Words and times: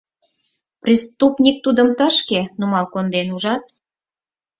Преступник 0.83 1.57
тудым 1.65 1.89
тышке 1.97 2.41
нумал 2.59 2.85
конден, 2.93 3.27
ужат? 3.35 3.63